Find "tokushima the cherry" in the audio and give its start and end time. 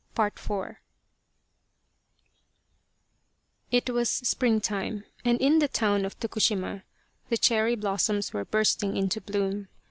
6.19-7.75